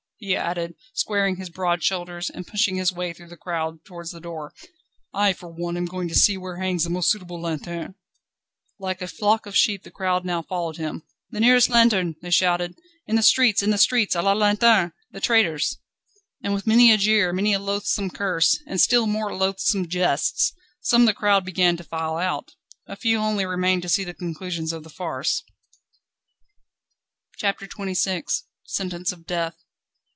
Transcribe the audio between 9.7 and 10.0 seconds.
the